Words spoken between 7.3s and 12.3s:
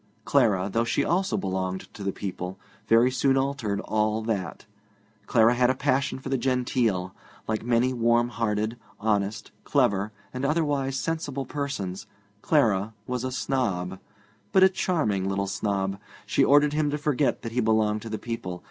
Like many warm hearted, honest, clever, and otherwise sensible persons,